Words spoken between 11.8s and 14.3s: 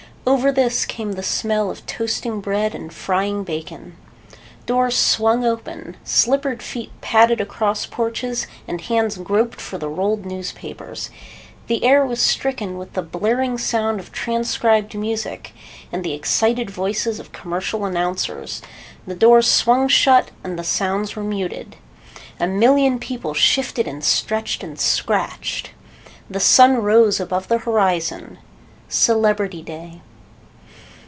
air was stricken with the blaring sound of